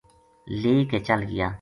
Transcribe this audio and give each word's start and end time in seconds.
لے 0.61 0.73
کے 0.91 0.97
چل 1.07 1.19
گیا 1.31 1.47